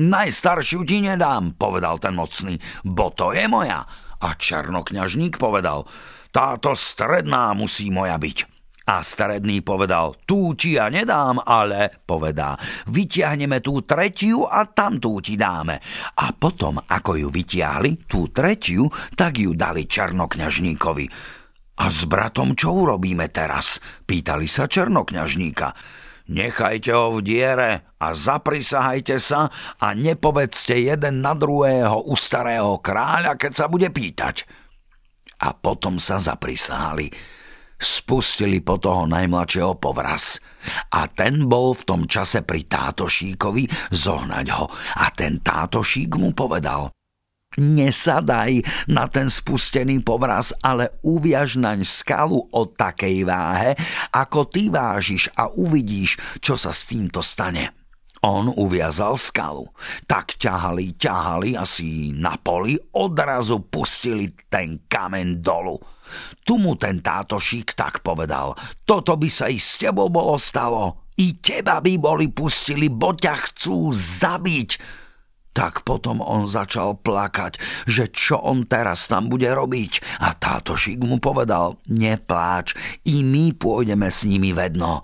Najstaršiu 0.00 0.86
ti 0.86 1.02
nedám, 1.02 1.58
povedal 1.58 1.98
ten 1.98 2.14
mocný, 2.14 2.56
bo 2.86 3.10
to 3.10 3.34
je 3.34 3.44
moja. 3.50 3.84
A 4.20 4.28
černokňažník 4.36 5.40
povedal, 5.40 5.88
táto 6.30 6.78
stredná 6.78 7.56
musí 7.56 7.90
moja 7.90 8.20
byť. 8.20 8.60
A 8.90 9.06
stredný 9.06 9.62
povedal, 9.62 10.18
tú 10.26 10.58
ti 10.58 10.74
ja 10.74 10.90
nedám, 10.90 11.38
ale, 11.38 12.02
povedá, 12.02 12.58
vyťahneme 12.90 13.62
tú 13.62 13.86
tretiu 13.86 14.42
a 14.50 14.66
tam 14.66 14.98
tú 14.98 15.22
ti 15.22 15.38
dáme. 15.38 15.78
A 16.18 16.34
potom, 16.34 16.80
ako 16.82 17.14
ju 17.14 17.28
vytiahli, 17.30 18.10
tú 18.10 18.34
tretiu, 18.34 18.90
tak 19.14 19.38
ju 19.38 19.54
dali 19.54 19.86
černokňažníkovi. 19.86 21.06
A 21.80 21.84
s 21.86 22.02
bratom 22.10 22.58
čo 22.58 22.74
urobíme 22.82 23.30
teraz? 23.30 23.78
Pýtali 24.04 24.50
sa 24.50 24.66
černokňažníka. 24.66 25.68
Nechajte 26.30 26.94
ho 26.94 27.18
v 27.18 27.26
diere 27.26 27.90
a 27.98 28.14
zaprisahajte 28.14 29.18
sa 29.18 29.50
a 29.82 29.86
nepovedzte 29.98 30.78
jeden 30.78 31.26
na 31.26 31.34
druhého 31.34 32.06
u 32.06 32.14
starého 32.14 32.78
kráľa, 32.78 33.34
keď 33.34 33.52
sa 33.58 33.66
bude 33.66 33.90
pýtať. 33.90 34.46
A 35.42 35.50
potom 35.50 35.98
sa 35.98 36.22
zaprisahali 36.22 37.10
spustili 37.80 38.60
po 38.60 38.76
toho 38.76 39.08
najmladšieho 39.08 39.80
povraz. 39.80 40.36
A 40.92 41.08
ten 41.08 41.48
bol 41.48 41.72
v 41.72 41.82
tom 41.88 42.04
čase 42.04 42.44
pri 42.44 42.68
tátošíkovi 42.68 43.88
zohnať 43.88 44.46
ho. 44.60 44.68
A 45.00 45.08
ten 45.16 45.40
tátošík 45.40 46.20
mu 46.20 46.36
povedal, 46.36 46.92
Nesadaj 47.58 48.62
na 48.86 49.10
ten 49.10 49.26
spustený 49.26 50.06
povraz, 50.06 50.54
ale 50.62 51.02
uviaž 51.02 51.58
naň 51.58 51.82
skalu 51.82 52.46
o 52.46 52.62
takej 52.70 53.26
váhe, 53.26 53.74
ako 54.14 54.46
ty 54.46 54.70
vážiš 54.70 55.34
a 55.34 55.50
uvidíš, 55.50 56.14
čo 56.38 56.54
sa 56.54 56.70
s 56.70 56.86
týmto 56.86 57.18
stane. 57.18 57.74
On 58.22 58.46
uviazal 58.54 59.18
skalu. 59.18 59.66
Tak 60.06 60.38
ťahali, 60.38 60.94
ťahali 60.94 61.58
asi 61.58 62.14
na 62.14 62.38
poli, 62.38 62.78
odrazu 62.94 63.66
pustili 63.66 64.30
ten 64.46 64.86
kamen 64.86 65.42
dolu. 65.42 65.74
Tu 66.46 66.54
mu 66.54 66.78
ten 66.78 67.02
tátošík 67.02 67.74
tak 67.74 68.06
povedal, 68.06 68.54
toto 68.86 69.18
by 69.18 69.26
sa 69.26 69.50
i 69.50 69.58
s 69.58 69.74
tebou 69.74 70.06
bolo 70.06 70.38
stalo, 70.38 71.10
i 71.18 71.34
teba 71.34 71.82
by 71.82 71.98
boli 71.98 72.30
pustili, 72.30 72.86
bo 72.86 73.10
ťa 73.10 73.34
chcú 73.50 73.90
zabiť. 73.90 75.00
Tak 75.50 75.82
potom 75.82 76.22
on 76.22 76.46
začal 76.46 77.02
plakať, 77.02 77.58
že 77.90 78.14
čo 78.14 78.38
on 78.38 78.70
teraz 78.70 79.10
tam 79.10 79.26
bude 79.26 79.50
robiť. 79.50 80.22
A 80.22 80.30
tátošík 80.38 81.02
mu 81.02 81.18
povedal, 81.18 81.82
nepláč, 81.90 82.78
i 83.10 83.26
my 83.26 83.58
pôjdeme 83.58 84.06
s 84.06 84.22
nimi 84.30 84.54
vedno. 84.54 85.02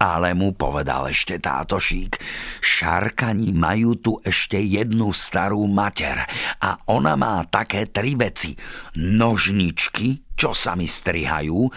Ale 0.00 0.32
mu 0.32 0.56
povedal 0.56 1.12
ešte 1.12 1.36
táto 1.44 1.76
šík, 1.76 2.16
šarkani 2.64 3.52
majú 3.52 4.00
tu 4.00 4.12
ešte 4.24 4.56
jednu 4.56 5.12
starú 5.12 5.68
mater 5.68 6.24
a 6.56 6.80
ona 6.88 7.20
má 7.20 7.44
také 7.44 7.84
tri 7.92 8.16
veci. 8.16 8.56
Nožničky, 8.96 10.32
čo 10.32 10.56
sa 10.56 10.72
mi 10.72 10.88
strihajú, 10.88 11.68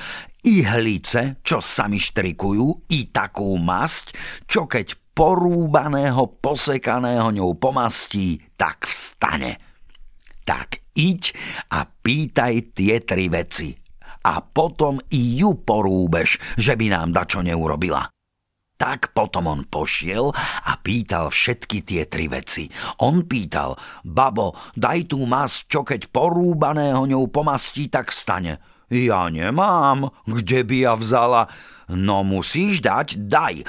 ihlice, 0.47 1.43
čo 1.43 1.59
sa 1.59 1.91
mi 1.91 1.99
štrikujú, 1.99 2.95
i 2.95 3.11
takú 3.11 3.59
masť, 3.59 4.15
čo 4.47 4.71
keď 4.71 5.02
porúbaného, 5.13 6.37
posekaného 6.41 7.29
ňou 7.29 7.53
pomastí, 7.57 8.41
tak 8.57 8.89
vstane. 8.89 9.57
Tak 10.43 10.93
iď 10.97 11.31
a 11.71 11.85
pýtaj 11.87 12.75
tie 12.75 12.99
tri 13.01 13.29
veci 13.29 13.71
a 14.23 14.39
potom 14.39 14.99
i 15.11 15.39
ju 15.39 15.59
porúbeš, 15.59 16.39
že 16.55 16.79
by 16.79 16.87
nám 16.91 17.11
dačo 17.11 17.43
neurobila. 17.43 18.07
Tak 18.73 19.15
potom 19.15 19.47
on 19.47 19.61
pošiel 19.69 20.33
a 20.67 20.71
pýtal 20.81 21.29
všetky 21.31 21.85
tie 21.85 22.03
tri 22.09 22.27
veci. 22.27 22.67
On 23.05 23.23
pýtal, 23.23 23.77
babo, 24.03 24.51
daj 24.75 25.13
tú 25.13 25.23
masť, 25.23 25.59
čo 25.69 25.79
keď 25.87 26.09
porúbaného 26.09 27.05
ňou 27.07 27.29
pomastí, 27.29 27.87
tak 27.87 28.11
stane. 28.11 28.59
Ja 28.91 29.31
nemám, 29.31 30.11
kde 30.27 30.67
by 30.67 30.77
ja 30.83 30.93
vzala? 30.99 31.47
No 31.87 32.27
musíš 32.27 32.83
dať, 32.83 33.23
daj. 33.25 33.63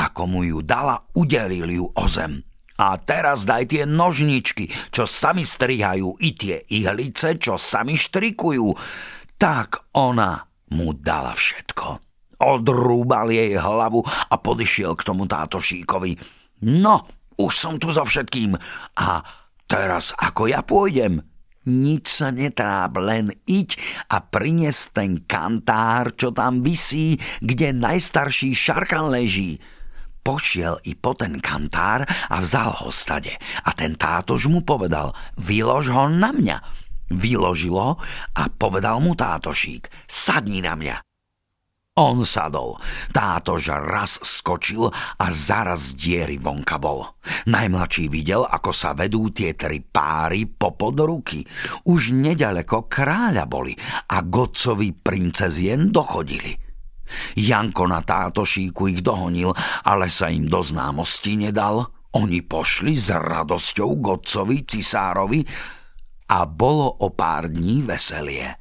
Ako 0.00 0.24
mu 0.24 0.40
ju 0.48 0.64
dala, 0.64 1.04
udelil 1.12 1.68
ju 1.68 1.84
o 1.92 2.04
zem. 2.08 2.40
A 2.80 2.96
teraz 2.96 3.44
daj 3.44 3.76
tie 3.76 3.84
nožničky, 3.84 4.72
čo 4.88 5.04
sami 5.04 5.44
strihajú, 5.44 6.16
i 6.24 6.32
tie 6.32 6.64
ihlice, 6.72 7.36
čo 7.36 7.60
sami 7.60 7.92
štrikujú 7.92 8.72
tak 9.40 9.88
ona 9.96 10.44
mu 10.76 10.92
dala 10.92 11.32
všetko. 11.32 11.88
Odrúbal 12.44 13.32
jej 13.32 13.56
hlavu 13.56 14.04
a 14.04 14.36
podišiel 14.36 14.92
k 14.92 15.06
tomu 15.08 15.24
tátošíkovi. 15.24 16.20
No, 16.68 17.08
už 17.40 17.52
som 17.56 17.80
tu 17.80 17.88
so 17.88 18.04
všetkým. 18.04 18.52
A 19.00 19.24
teraz 19.64 20.12
ako 20.20 20.52
ja 20.52 20.60
pôjdem? 20.60 21.24
Nič 21.68 22.20
sa 22.20 22.32
netráp, 22.32 22.96
len 23.00 23.32
iť 23.44 23.80
a 24.12 24.24
prines 24.24 24.92
ten 24.92 25.24
kantár, 25.24 26.16
čo 26.16 26.32
tam 26.32 26.60
visí, 26.64 27.16
kde 27.40 27.76
najstarší 27.76 28.56
šarkan 28.56 29.12
leží. 29.12 29.60
Pošiel 30.20 30.84
i 30.84 30.92
po 30.96 31.16
ten 31.16 31.40
kantár 31.40 32.04
a 32.04 32.36
vzal 32.44 32.84
ho 32.84 32.92
stade. 32.92 33.32
A 33.64 33.70
ten 33.72 33.96
tátož 33.96 34.52
mu 34.52 34.60
povedal, 34.60 35.16
vylož 35.40 35.88
ho 35.92 36.12
na 36.12 36.30
mňa. 36.30 36.58
Vyložil 37.10 37.74
ho 37.74 37.98
a 38.36 38.42
povedal 38.52 39.02
mu 39.02 39.18
tátošík, 39.18 39.90
sadni 40.06 40.62
na 40.62 40.78
mňa. 40.78 40.96
On 41.98 42.22
sadol. 42.22 42.78
Tátož 43.10 43.68
raz 43.76 44.22
skočil 44.22 44.88
a 44.94 45.26
zaraz 45.34 45.92
diery 45.98 46.38
vonka 46.38 46.78
bol. 46.78 47.04
Najmladší 47.50 48.08
videl, 48.08 48.46
ako 48.46 48.70
sa 48.70 48.94
vedú 48.94 49.28
tie 49.34 49.58
tri 49.58 49.82
páry 49.82 50.46
popod 50.48 50.96
ruky. 51.02 51.42
Už 51.90 52.14
nedaleko 52.14 52.86
kráľa 52.86 53.44
boli 53.44 53.74
a 54.06 54.22
godcovi 54.22 54.96
princezien 54.96 55.92
dochodili. 55.92 56.69
Janko 57.36 57.86
na 57.86 58.00
tátošíku 58.02 58.90
ich 58.90 59.00
dohonil, 59.00 59.54
ale 59.84 60.06
sa 60.10 60.30
im 60.30 60.46
do 60.46 60.60
známosti 60.60 61.36
nedal. 61.36 61.86
Oni 62.10 62.42
pošli 62.42 62.98
s 62.98 63.14
radosťou 63.14 63.90
godcovi, 64.02 64.66
cisárovi 64.66 65.40
a 66.30 66.42
bolo 66.46 67.06
o 67.06 67.14
pár 67.14 67.50
dní 67.50 67.86
veselie. 67.86 68.58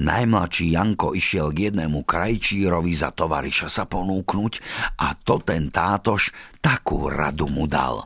Najmladší 0.00 0.72
Janko 0.72 1.12
išiel 1.12 1.52
k 1.52 1.68
jednému 1.68 2.08
krajčírovi 2.08 2.92
za 2.96 3.12
tovariša 3.12 3.68
sa 3.68 3.84
ponúknuť 3.84 4.52
a 4.96 5.12
to 5.18 5.44
ten 5.44 5.68
tátoš 5.68 6.32
takú 6.64 7.12
radu 7.12 7.52
mu 7.52 7.68
dal. 7.68 8.00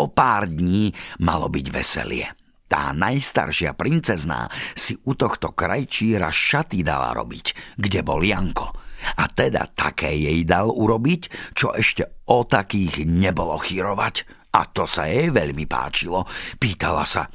O 0.00 0.08
pár 0.08 0.48
dní 0.48 0.88
malo 1.20 1.52
byť 1.52 1.66
veselie. 1.68 2.41
Tá 2.72 2.96
najstaršia 2.96 3.76
princezná 3.76 4.48
si 4.72 4.96
u 4.96 5.12
tohto 5.12 5.52
krajčíra 5.52 6.32
šaty 6.32 6.80
dala 6.80 7.12
robiť, 7.12 7.76
kde 7.76 8.00
bol 8.00 8.24
Janko. 8.24 8.72
A 9.20 9.28
teda 9.28 9.68
také 9.76 10.16
jej 10.16 10.40
dal 10.48 10.72
urobiť, 10.72 11.52
čo 11.52 11.76
ešte 11.76 12.24
o 12.32 12.48
takých 12.48 13.04
nebolo 13.04 13.60
chyrovať. 13.60 14.48
A 14.56 14.64
to 14.72 14.88
sa 14.88 15.04
jej 15.04 15.28
veľmi 15.28 15.68
páčilo. 15.68 16.24
Pýtala 16.56 17.04
sa– 17.04 17.28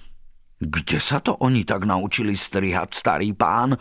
kde 0.58 0.98
sa 0.98 1.22
to 1.22 1.38
oni 1.46 1.62
tak 1.70 1.86
naučili 1.86 2.34
strihať, 2.34 2.90
starý 2.98 3.38
pán? 3.38 3.78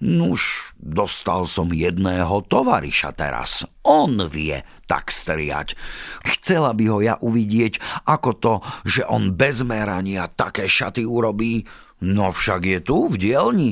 Nuž, 0.00 0.72
dostal 0.80 1.44
som 1.44 1.68
jedného 1.76 2.40
tovariša 2.48 3.12
teraz. 3.12 3.68
On 3.84 4.16
vie 4.32 4.64
tak 4.88 5.12
strihať. 5.12 5.76
Chcela 6.24 6.72
by 6.72 6.84
ho 6.88 6.98
ja 7.04 7.14
uvidieť, 7.20 7.76
ako 8.08 8.30
to, 8.40 8.54
že 8.88 9.04
on 9.04 9.36
bez 9.36 9.60
merania 9.60 10.24
také 10.24 10.64
šaty 10.64 11.04
urobí. 11.04 11.68
No 12.00 12.32
však 12.32 12.60
je 12.64 12.80
tu 12.80 13.12
v 13.12 13.14
dielni. 13.20 13.70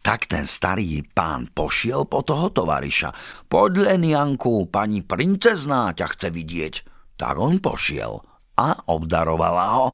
Tak 0.00 0.26
ten 0.26 0.48
starý 0.48 1.04
pán 1.12 1.52
pošiel 1.52 2.08
po 2.08 2.24
toho 2.24 2.48
tovariša. 2.48 3.12
Len, 3.52 4.02
Janku, 4.08 4.66
pani 4.72 5.04
princezná 5.04 5.92
ťa 5.92 6.06
chce 6.16 6.28
vidieť. 6.32 6.74
Tak 7.20 7.36
on 7.36 7.60
pošiel 7.60 8.24
a 8.56 8.88
obdarovala 8.88 9.66
ho 9.78 9.86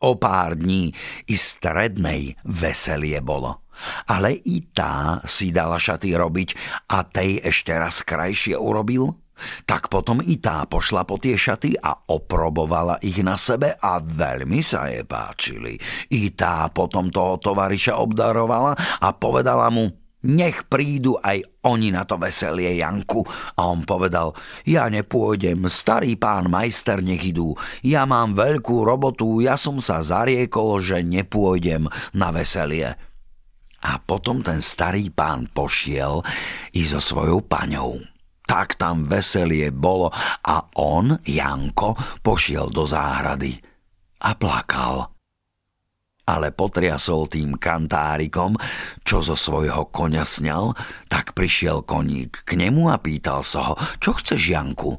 O 0.00 0.16
pár 0.16 0.56
dní 0.56 0.88
i 1.28 1.36
strednej 1.36 2.32
veselie 2.48 3.20
bolo. 3.20 3.68
Ale 4.08 4.32
i 4.32 4.64
tá 4.72 5.20
si 5.28 5.52
dala 5.52 5.76
šaty 5.76 6.16
robiť 6.16 6.48
a 6.88 7.04
tej 7.04 7.44
ešte 7.44 7.72
raz 7.76 8.00
krajšie 8.00 8.56
urobil. 8.56 9.12
Tak 9.64 9.88
potom 9.88 10.20
i 10.20 10.36
tá 10.36 10.68
pošla 10.68 11.08
po 11.08 11.16
tie 11.16 11.36
šaty 11.36 11.76
a 11.80 11.96
oprobovala 12.12 13.00
ich 13.00 13.20
na 13.24 13.40
sebe 13.40 13.72
a 13.76 14.00
veľmi 14.00 14.60
sa 14.60 14.88
jej 14.88 15.04
páčili. 15.04 15.80
I 16.12 16.32
tá 16.36 16.68
potom 16.68 17.08
toho 17.08 17.40
tovariša 17.40 17.96
obdarovala 18.00 19.00
a 19.00 19.08
povedala 19.16 19.68
mu– 19.72 19.88
nech 20.24 20.68
prídu 20.68 21.16
aj 21.20 21.44
oni 21.64 21.92
na 21.92 22.04
to 22.04 22.20
veselie 22.20 22.76
Janku. 22.76 23.24
A 23.56 23.68
on 23.68 23.84
povedal, 23.84 24.36
ja 24.68 24.88
nepôjdem, 24.88 25.68
starý 25.68 26.16
pán 26.16 26.52
majster 26.52 27.00
nech 27.00 27.24
idú. 27.24 27.56
Ja 27.80 28.04
mám 28.04 28.36
veľkú 28.36 28.84
robotu, 28.84 29.40
ja 29.40 29.56
som 29.56 29.80
sa 29.80 30.04
zariekol, 30.04 30.80
že 30.80 31.00
nepôjdem 31.04 31.88
na 32.16 32.28
veselie. 32.32 32.96
A 33.80 33.96
potom 33.96 34.44
ten 34.44 34.60
starý 34.60 35.08
pán 35.08 35.48
pošiel 35.48 36.20
i 36.76 36.84
so 36.84 37.00
svojou 37.00 37.40
paňou. 37.40 37.96
Tak 38.44 38.76
tam 38.76 39.06
veselie 39.06 39.70
bolo 39.70 40.10
a 40.44 40.56
on, 40.76 41.16
Janko, 41.22 41.96
pošiel 42.20 42.68
do 42.68 42.84
záhrady 42.84 43.56
a 44.20 44.36
plakal 44.36 45.19
ale 46.30 46.54
potriasol 46.54 47.26
tým 47.26 47.58
kantárikom, 47.58 48.54
čo 49.02 49.18
zo 49.18 49.34
svojho 49.34 49.90
konia 49.90 50.22
sňal, 50.22 50.78
tak 51.10 51.34
prišiel 51.34 51.82
koník 51.82 52.46
k 52.46 52.50
nemu 52.54 52.86
a 52.86 53.02
pýtal 53.02 53.42
sa 53.42 53.72
ho, 53.72 53.74
čo 53.98 54.14
chceš, 54.14 54.54
Janku? 54.54 54.94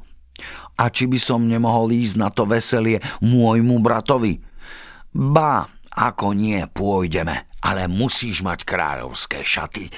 A 0.75 0.89
či 0.91 1.07
by 1.07 1.19
som 1.21 1.47
nemohol 1.47 1.93
ísť 1.93 2.15
na 2.19 2.27
to 2.33 2.43
veselie 2.43 2.99
môjmu 3.23 3.79
bratovi? 3.79 4.41
Ba, 5.13 5.67
ako 5.91 6.35
nie, 6.35 6.59
pôjdeme, 6.67 7.51
ale 7.63 7.87
musíš 7.87 8.41
mať 8.41 8.65
kráľovské 8.65 9.43
šaty, 9.45 9.91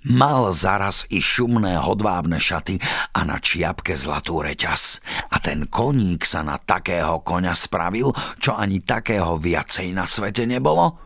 Mal 0.00 0.48
zaraz 0.56 1.04
i 1.12 1.20
šumné 1.20 1.76
hodvábne 1.76 2.40
šaty 2.40 2.80
a 3.12 3.20
na 3.28 3.36
čiapke 3.36 3.92
zlatú 4.00 4.40
reťaz. 4.40 5.04
A 5.28 5.36
ten 5.44 5.68
koník 5.68 6.24
sa 6.24 6.40
na 6.40 6.56
takého 6.56 7.20
koňa 7.20 7.52
spravil, 7.52 8.08
čo 8.40 8.56
ani 8.56 8.80
takého 8.80 9.36
viacej 9.36 9.92
na 9.92 10.08
svete 10.08 10.48
nebolo. 10.48 10.96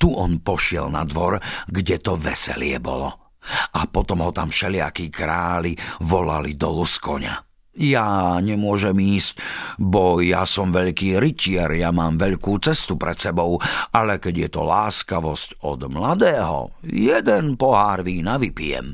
Tu 0.00 0.08
on 0.08 0.40
pošiel 0.40 0.88
na 0.88 1.04
dvor, 1.04 1.36
kde 1.68 2.00
to 2.00 2.16
veselie 2.16 2.80
bolo. 2.80 3.36
A 3.76 3.84
potom 3.84 4.24
ho 4.24 4.32
tam 4.32 4.48
všelijakí 4.48 5.12
králi 5.12 5.76
volali 6.00 6.56
dolu 6.56 6.88
z 6.88 6.96
koňa. 7.04 7.51
Ja 7.72 8.36
nemôžem 8.44 9.00
ísť, 9.16 9.40
bo 9.80 10.20
ja 10.20 10.44
som 10.44 10.68
veľký 10.68 11.16
rytier, 11.16 11.72
ja 11.72 11.88
mám 11.88 12.20
veľkú 12.20 12.60
cestu 12.60 13.00
pred 13.00 13.16
sebou, 13.16 13.56
ale 13.96 14.20
keď 14.20 14.34
je 14.44 14.48
to 14.52 14.62
láskavosť 14.68 15.64
od 15.64 15.88
mladého, 15.88 16.76
jeden 16.84 17.56
pohár 17.56 18.04
vína 18.04 18.36
vypijem. 18.36 18.92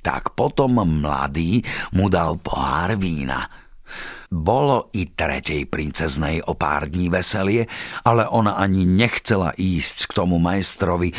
Tak 0.00 0.32
potom 0.32 0.80
mladý 0.80 1.60
mu 1.92 2.08
dal 2.08 2.40
pohár 2.40 2.96
vína 2.96 3.44
bolo 4.30 4.94
i 4.94 5.10
tretej 5.10 5.66
princeznej 5.66 6.38
o 6.46 6.54
pár 6.54 6.86
dní 6.86 7.10
veselie, 7.10 7.66
ale 8.06 8.30
ona 8.30 8.62
ani 8.62 8.86
nechcela 8.86 9.50
ísť 9.58 10.06
k 10.06 10.12
tomu 10.14 10.38
majstrovi, 10.38 11.10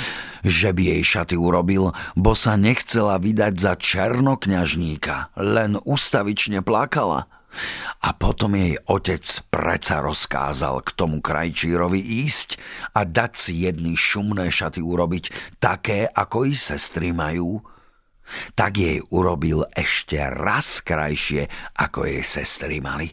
že 0.47 0.71
by 0.71 0.95
jej 0.95 1.03
šaty 1.03 1.35
urobil, 1.35 1.91
bo 2.15 2.31
sa 2.31 2.55
nechcela 2.55 3.19
vydať 3.19 3.53
za 3.59 3.75
černokňažníka, 3.75 5.35
len 5.35 5.75
ustavične 5.83 6.63
plakala. 6.63 7.27
A 7.99 8.15
potom 8.15 8.55
jej 8.55 8.79
otec 8.87 9.27
preca 9.51 9.99
rozkázal 9.99 10.87
k 10.87 10.95
tomu 10.95 11.19
krajčírovi 11.19 11.99
ísť 12.23 12.55
a 12.95 13.03
dať 13.03 13.31
si 13.35 13.67
jedny 13.67 13.99
šumné 13.99 14.47
šaty 14.47 14.79
urobiť, 14.79 15.59
také, 15.59 16.07
ako 16.07 16.47
i 16.47 16.55
sestry 16.55 17.11
majú– 17.11 17.59
tak 18.53 18.79
jej 18.79 18.99
urobil 19.11 19.65
ešte 19.73 20.21
raz 20.29 20.79
krajšie, 20.83 21.47
ako 21.77 22.07
jej 22.07 22.23
sestry 22.23 22.83
mali. 22.83 23.11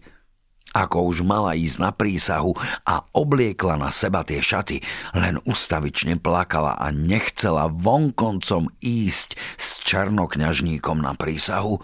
Ako 0.76 1.08
už 1.08 1.24
mala 1.24 1.56
ísť 1.56 1.78
na 1.80 1.90
prísahu 1.96 2.52
a 2.84 3.00
obliekla 3.16 3.80
na 3.80 3.88
seba 3.88 4.20
tie 4.20 4.44
šaty, 4.44 4.84
len 5.16 5.40
ustavične 5.48 6.20
plakala 6.20 6.76
a 6.76 6.92
nechcela 6.92 7.72
vonkoncom 7.72 8.68
ísť 8.76 9.40
s 9.56 9.80
černokňažníkom 9.80 11.00
na 11.00 11.16
prísahu, 11.16 11.80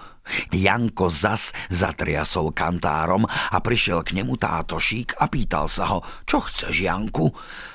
Janko 0.52 1.08
zas 1.12 1.52
zatriasol 1.68 2.52
kantárom 2.52 3.24
a 3.28 3.56
prišiel 3.60 4.04
k 4.04 4.20
nemu 4.20 4.36
tátošík 4.36 5.16
a 5.20 5.28
pýtal 5.32 5.68
sa 5.68 5.88
ho, 5.88 5.98
čo 6.28 6.44
chceš, 6.44 6.84
Janku? 6.84 7.32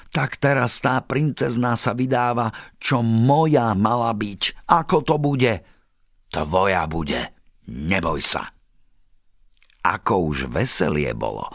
Tak 0.10 0.41
teraz 0.41 0.82
tá 0.82 1.02
princezná 1.02 1.78
sa 1.78 1.93
vydáva, 1.93 2.50
čo 2.82 3.02
moja 3.06 3.74
mala 3.78 4.13
byť. 4.13 4.65
Ako 4.65 5.06
to 5.06 5.15
bude? 5.22 5.62
Tvoja 6.30 6.86
bude. 6.86 7.34
Neboj 7.69 8.22
sa. 8.22 8.59
Ako 9.80 10.28
už 10.36 10.52
veselie 10.52 11.15
bolo, 11.15 11.48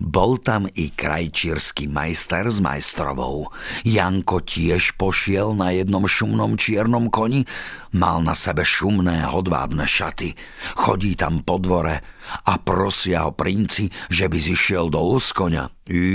bol 0.00 0.40
tam 0.40 0.64
i 0.64 0.88
krajčírsky 0.88 1.84
majster 1.84 2.48
s 2.48 2.56
majstrovou. 2.56 3.52
Janko 3.84 4.40
tiež 4.40 4.96
pošiel 4.96 5.52
na 5.52 5.76
jednom 5.76 6.08
šumnom 6.08 6.56
čiernom 6.56 7.12
koni, 7.12 7.44
mal 7.92 8.24
na 8.24 8.32
sebe 8.32 8.64
šumné 8.64 9.28
hodvábne 9.28 9.84
šaty. 9.84 10.32
Chodí 10.72 11.20
tam 11.20 11.44
po 11.44 11.60
dvore 11.60 12.00
a 12.48 12.56
prosia 12.56 13.28
ho 13.28 13.36
princi, 13.36 13.92
že 14.08 14.32
by 14.32 14.38
zišiel 14.40 14.88
dolu 14.88 15.20
z 15.20 15.36
konia. 15.36 15.68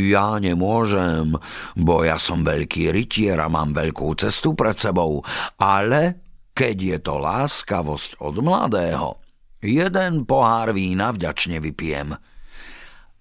Ja 0.09 0.41
nemôžem, 0.41 1.37
bo 1.77 2.01
ja 2.01 2.17
som 2.17 2.41
veľký 2.41 2.89
rytier 2.89 3.37
a 3.37 3.53
mám 3.53 3.69
veľkú 3.69 4.17
cestu 4.17 4.57
pred 4.57 4.81
sebou, 4.81 5.21
ale 5.61 6.25
keď 6.57 6.75
je 6.81 6.97
to 7.05 7.21
láskavosť 7.21 8.17
od 8.17 8.41
mladého, 8.41 9.20
Jeden 9.61 10.25
pohár 10.25 10.73
vína 10.73 11.13
vďačne 11.13 11.61
vypijem. 11.61 12.17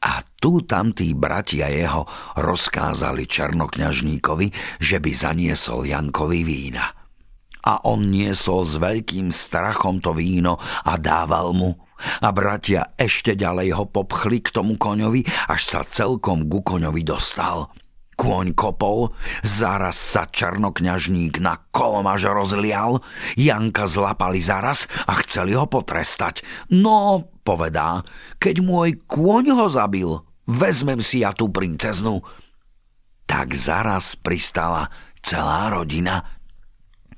A 0.00 0.12
tu 0.40 0.64
tam 0.64 0.96
tí 0.96 1.12
bratia 1.12 1.68
jeho 1.68 2.09
rozkázali 2.40 3.29
černokňažníkovi, 3.29 4.81
že 4.81 4.96
by 4.96 5.11
zaniesol 5.12 5.85
Jankovi 5.85 6.40
vína. 6.40 6.88
A 7.61 7.85
on 7.85 8.09
niesol 8.09 8.64
s 8.64 8.81
veľkým 8.81 9.29
strachom 9.29 10.00
to 10.00 10.16
víno 10.16 10.57
a 10.88 10.96
dával 10.96 11.53
mu. 11.53 11.76
A 12.24 12.33
bratia 12.33 12.96
ešte 12.96 13.37
ďalej 13.37 13.76
ho 13.76 13.85
popchli 13.85 14.40
k 14.40 14.48
tomu 14.48 14.81
koňovi, 14.81 15.29
až 15.53 15.61
sa 15.61 15.81
celkom 15.85 16.48
ku 16.48 16.64
koňovi 16.64 17.05
dostal. 17.05 17.68
Kôň 18.20 18.52
kopol, 18.52 19.16
zaraz 19.40 19.96
sa 19.96 20.28
černokňažník 20.28 21.40
na 21.40 21.56
kolomaž 21.72 22.28
rozlial, 22.28 23.00
Janka 23.33 23.88
zlapali 23.88 24.44
zaraz 24.44 24.85
a 25.09 25.16
chceli 25.24 25.56
ho 25.56 25.64
potrestať. 25.64 26.44
No, 26.68 27.33
povedá, 27.40 28.04
keď 28.37 28.61
môj 28.61 29.00
kôň 29.09 29.56
ho 29.56 29.72
zabil, 29.72 30.20
vezmem 30.44 31.00
si 31.00 31.24
ja 31.24 31.33
tú 31.33 31.48
princeznu. 31.48 32.20
Tak 33.24 33.56
zaraz 33.56 34.20
pristala 34.20 34.92
celá 35.24 35.72
rodina. 35.72 36.20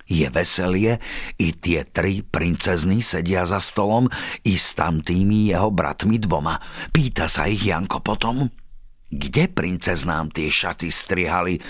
Je 0.06 0.30
veselie, 0.30 1.02
i 1.34 1.50
tie 1.50 1.82
tri 1.82 2.22
princezny 2.22 3.02
sedia 3.02 3.42
za 3.42 3.58
stolom, 3.58 4.06
i 4.46 4.54
s 4.54 4.78
tamtými 4.78 5.50
jeho 5.50 5.74
bratmi 5.74 6.22
dvoma. 6.22 6.62
Pýta 6.94 7.26
sa 7.26 7.50
ich 7.50 7.66
Janko 7.66 7.98
potom– 7.98 8.46
kde 9.12 9.52
princeznám 9.52 10.32
tie 10.32 10.48
šaty 10.48 10.88
strihali, 10.88 11.60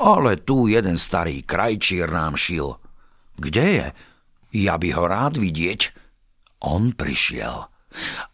ale 0.00 0.40
tu 0.40 0.72
jeden 0.72 0.96
starý 0.96 1.44
krajčír 1.44 2.08
nám 2.08 2.40
šil. 2.40 2.80
Kde 3.36 3.66
je? 3.68 3.86
Ja 4.56 4.80
by 4.80 4.88
ho 4.96 5.04
rád 5.04 5.36
vidieť. 5.36 5.92
On 6.64 6.96
prišiel. 6.96 7.68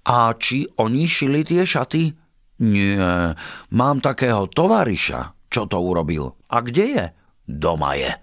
A 0.06 0.18
či 0.38 0.70
oni 0.78 1.04
šili 1.10 1.42
tie 1.42 1.66
šaty? 1.66 2.14
Nie, 2.54 3.34
mám 3.74 3.98
takého 3.98 4.46
tovariša, 4.46 5.50
čo 5.50 5.66
to 5.66 5.82
urobil. 5.82 6.38
A 6.48 6.62
kde 6.62 6.84
je? 6.86 7.04
Doma 7.44 7.98
je. 7.98 8.14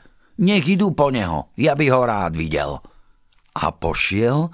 Nech 0.41 0.65
idú 0.65 0.95
po 0.95 1.13
neho, 1.13 1.53
ja 1.59 1.77
by 1.77 1.85
ho 1.91 2.01
rád 2.07 2.33
videl. 2.33 2.81
A 3.51 3.69
pošiel 3.69 4.49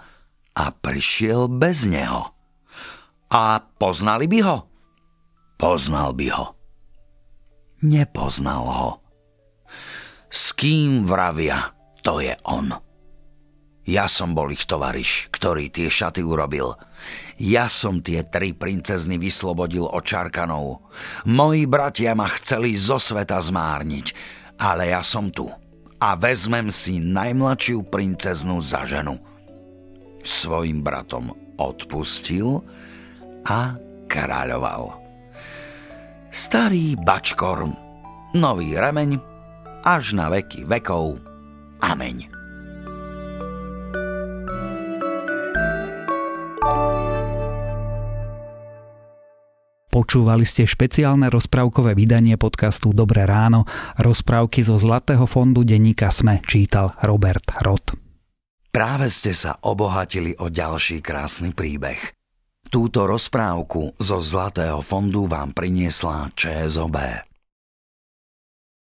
a 0.57 0.65
prišiel 0.73 1.47
bez 1.47 1.85
neho. 1.85 2.33
A 3.31 3.61
poznali 3.61 4.25
by 4.27 4.39
ho? 4.43 4.66
Poznal 5.57 6.13
by 6.13 6.27
ho. 6.37 6.45
Nepoznal 7.81 8.65
ho. 8.65 8.91
S 10.29 10.53
kým 10.53 11.05
vravia, 11.05 11.73
to 12.05 12.21
je 12.21 12.37
on. 12.45 12.73
Ja 13.87 14.11
som 14.11 14.35
bol 14.35 14.51
ich 14.51 14.67
tovariš, 14.67 15.31
ktorý 15.31 15.71
tie 15.71 15.87
šaty 15.87 16.19
urobil. 16.19 16.75
Ja 17.39 17.71
som 17.71 18.03
tie 18.03 18.27
tri 18.27 18.51
princezny 18.51 19.15
vyslobodil 19.15 19.87
od 19.87 20.03
čarkanov. 20.03 20.83
Moji 21.23 21.63
bratia 21.63 22.11
ma 22.11 22.27
chceli 22.27 22.75
zo 22.75 22.99
sveta 22.99 23.39
zmárniť, 23.39 24.11
ale 24.59 24.91
ja 24.91 24.99
som 24.99 25.31
tu 25.31 25.47
a 25.97 26.09
vezmem 26.13 26.69
si 26.69 26.99
najmladšiu 26.99 27.87
princeznu 27.87 28.59
za 28.59 28.83
ženu. 28.83 29.17
Svojim 30.21 30.83
bratom 30.83 31.31
odpustil 31.55 32.61
a 33.47 33.79
kráľoval. 34.11 35.06
Starý 36.27 36.99
bačkorm, 36.99 37.71
nový 38.35 38.75
remeň, 38.75 39.15
až 39.87 40.11
na 40.11 40.27
veky 40.27 40.67
vekov. 40.67 41.23
Ameň. 41.79 42.27
Počúvali 49.87 50.45
ste 50.45 50.67
špeciálne 50.67 51.31
rozprávkové 51.31 51.95
vydanie 51.97 52.35
podcastu 52.35 52.93
Dobré 52.93 53.25
ráno. 53.25 53.65
Rozprávky 53.97 54.61
zo 54.61 54.75
Zlatého 54.77 55.25
fondu 55.25 55.63
denníka 55.65 56.11
Sme 56.13 56.43
čítal 56.45 56.93
Robert 57.01 57.55
Rod. 57.63 57.97
Práve 58.69 59.09
ste 59.09 59.33
sa 59.33 59.57
obohatili 59.63 60.37
o 60.37 60.53
ďalší 60.53 61.01
krásny 61.01 61.55
príbeh. 61.55 62.16
Túto 62.67 63.07
rozprávku 63.07 63.95
zo 63.95 64.19
Zlatého 64.19 64.83
fondu 64.83 65.27
vám 65.27 65.55
priniesla 65.55 66.27
ČSOB. 66.35 67.26